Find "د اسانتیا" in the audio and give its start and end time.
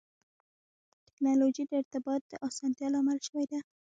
2.27-2.87